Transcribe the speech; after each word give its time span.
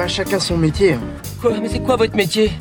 Pas 0.00 0.08
chacun 0.08 0.40
son 0.40 0.56
métier. 0.56 0.94
hein. 0.94 1.00
Quoi 1.42 1.52
Mais 1.60 1.68
c'est 1.68 1.80
quoi 1.80 1.96
votre 1.96 2.16
métier? 2.16 2.52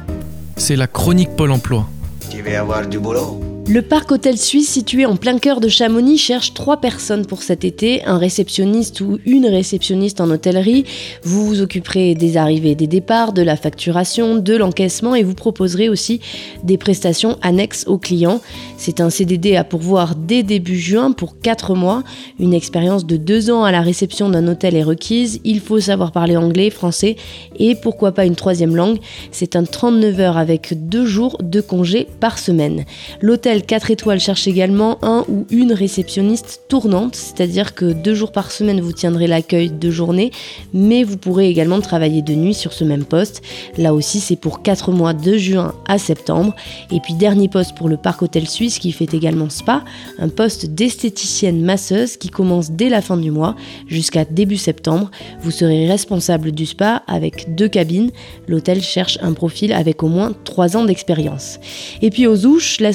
C'est 0.57 0.75
la 0.75 0.87
chronique 0.87 1.37
Pôle 1.37 1.51
emploi. 1.51 1.87
Tu 2.29 2.41
vas 2.41 2.59
avoir 2.59 2.85
du 2.85 2.99
boulot. 2.99 3.39
Le 3.71 3.83
parc 3.83 4.11
hôtel 4.11 4.35
suisse 4.35 4.67
situé 4.67 5.05
en 5.05 5.15
plein 5.15 5.37
cœur 5.37 5.59
de 5.59 5.67
Chamonix 5.67 6.17
cherche 6.17 6.55
trois 6.55 6.77
personnes 6.77 7.27
pour 7.27 7.43
cet 7.43 7.63
été, 7.63 8.03
un 8.05 8.17
réceptionniste 8.17 8.99
ou 8.99 9.19
une 9.27 9.45
réceptionniste 9.45 10.21
en 10.21 10.31
hôtellerie. 10.31 10.85
Vous 11.21 11.45
vous 11.45 11.61
occuperez 11.61 12.15
des 12.15 12.35
arrivées 12.35 12.71
et 12.71 12.75
des 12.75 12.87
départs, 12.87 13.31
de 13.31 13.43
la 13.43 13.55
facturation, 13.55 14.37
de 14.37 14.55
l'encaissement 14.55 15.13
et 15.13 15.21
vous 15.21 15.35
proposerez 15.35 15.87
aussi 15.87 16.19
des 16.63 16.79
prestations 16.79 17.37
annexes 17.43 17.85
aux 17.85 17.99
clients. 17.99 18.41
C'est 18.77 19.01
un 19.01 19.11
CDD 19.11 19.55
à 19.55 19.63
pourvoir 19.63 20.15
dès 20.15 20.41
début 20.41 20.79
juin 20.79 21.11
pour 21.11 21.39
4 21.39 21.75
mois. 21.75 22.03
Une 22.39 22.55
expérience 22.55 23.05
de 23.05 23.17
2 23.17 23.51
ans 23.51 23.63
à 23.63 23.71
la 23.71 23.81
réception 23.81 24.29
d'un 24.29 24.47
hôtel 24.47 24.75
est 24.75 24.81
requise. 24.81 25.41
Il 25.43 25.59
faut 25.59 25.79
savoir 25.79 26.11
parler 26.11 26.37
anglais, 26.37 26.71
français 26.71 27.17
et 27.59 27.75
pourquoi 27.75 28.13
pas 28.13 28.25
une 28.25 28.35
troisième 28.35 28.75
langue. 28.75 28.97
C'est 29.31 29.55
un 29.55 29.63
39 29.63 30.19
heures 30.21 30.37
avec 30.37 30.89
2 30.89 31.05
jours 31.05 31.37
de 31.43 31.61
congé 31.61 32.07
par 32.19 32.39
semaine. 32.39 32.85
L'hôtel 33.21 33.58
4 33.65 33.91
étoiles 33.91 34.19
cherche 34.19 34.47
également 34.47 34.97
un 35.01 35.25
ou 35.27 35.45
une 35.49 35.73
réceptionniste 35.73 36.61
tournante, 36.67 37.15
c'est-à-dire 37.15 37.75
que 37.75 37.85
deux 37.85 38.15
jours 38.15 38.31
par 38.31 38.51
semaine 38.51 38.81
vous 38.81 38.91
tiendrez 38.91 39.27
l'accueil 39.27 39.69
de 39.69 39.91
journée, 39.91 40.31
mais 40.73 41.03
vous 41.03 41.17
pourrez 41.17 41.49
également 41.49 41.79
travailler 41.81 42.21
de 42.21 42.33
nuit 42.33 42.53
sur 42.53 42.73
ce 42.73 42.83
même 42.83 43.05
poste. 43.05 43.41
Là 43.77 43.93
aussi, 43.93 44.19
c'est 44.19 44.35
pour 44.35 44.61
4 44.61 44.91
mois 44.91 45.13
de 45.13 45.37
juin 45.37 45.73
à 45.87 45.97
septembre. 45.97 46.55
Et 46.91 46.99
puis 46.99 47.13
dernier 47.13 47.47
poste 47.47 47.75
pour 47.75 47.89
le 47.89 47.97
Parc 47.97 48.21
Hôtel 48.21 48.47
Suisse 48.47 48.79
qui 48.79 48.91
fait 48.91 49.13
également 49.13 49.49
spa, 49.49 49.83
un 50.17 50.29
poste 50.29 50.67
d'esthéticienne 50.67 51.61
masseuse 51.61 52.17
qui 52.17 52.29
commence 52.29 52.71
dès 52.71 52.89
la 52.89 53.01
fin 53.01 53.17
du 53.17 53.31
mois 53.31 53.55
jusqu'à 53.87 54.25
début 54.25 54.57
septembre. 54.57 55.11
Vous 55.41 55.51
serez 55.51 55.87
responsable 55.87 56.51
du 56.51 56.65
spa 56.65 57.03
avec 57.07 57.55
deux 57.55 57.67
cabines. 57.67 58.11
L'hôtel 58.47 58.81
cherche 58.81 59.17
un 59.21 59.33
profil 59.33 59.73
avec 59.73 60.03
au 60.03 60.07
moins 60.07 60.33
3 60.43 60.77
ans 60.77 60.85
d'expérience. 60.85 61.59
Et 62.01 62.09
puis 62.09 62.27
aux 62.27 62.45
Ouches, 62.45 62.79
la 62.79 62.93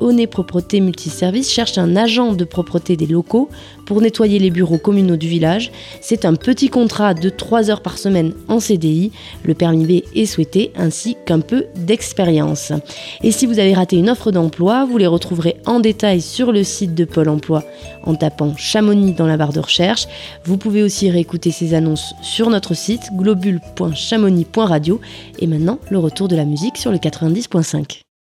Oné 0.00 0.26
Propreté 0.26 0.80
Multiservice 0.80 1.50
cherche 1.50 1.78
un 1.78 1.96
agent 1.96 2.32
de 2.32 2.44
propreté 2.44 2.96
des 2.96 3.06
locaux 3.06 3.48
pour 3.86 4.00
nettoyer 4.00 4.38
les 4.38 4.50
bureaux 4.50 4.78
communaux 4.78 5.16
du 5.16 5.28
village. 5.28 5.70
C'est 6.00 6.24
un 6.24 6.34
petit 6.34 6.68
contrat 6.68 7.14
de 7.14 7.28
3 7.28 7.70
heures 7.70 7.82
par 7.82 7.98
semaine 7.98 8.32
en 8.48 8.60
CDI. 8.60 9.12
Le 9.44 9.54
permis 9.54 9.86
B 9.86 10.04
est 10.14 10.26
souhaité 10.26 10.72
ainsi 10.76 11.16
qu'un 11.24 11.40
peu 11.40 11.66
d'expérience. 11.76 12.72
Et 13.22 13.30
si 13.30 13.46
vous 13.46 13.58
avez 13.58 13.74
raté 13.74 13.96
une 13.96 14.10
offre 14.10 14.32
d'emploi, 14.32 14.84
vous 14.84 14.98
les 14.98 15.06
retrouverez 15.06 15.56
en 15.66 15.80
détail 15.80 16.20
sur 16.20 16.52
le 16.52 16.64
site 16.64 16.94
de 16.94 17.04
Pôle 17.04 17.28
emploi 17.28 17.64
en 18.04 18.14
tapant 18.14 18.54
Chamonix 18.56 19.12
dans 19.12 19.26
la 19.26 19.36
barre 19.36 19.52
de 19.52 19.60
recherche. 19.60 20.06
Vous 20.44 20.56
pouvez 20.56 20.82
aussi 20.82 21.10
réécouter 21.10 21.50
ces 21.50 21.74
annonces 21.74 22.14
sur 22.22 22.50
notre 22.50 22.74
site 22.74 23.02
globule.chamonix.radio. 23.14 25.00
Et 25.38 25.46
maintenant, 25.46 25.78
le 25.90 25.98
retour 25.98 26.28
de 26.28 26.36
la 26.36 26.44
musique 26.44 26.76
sur 26.76 26.90
le 26.90 26.98
90.5. 26.98 28.05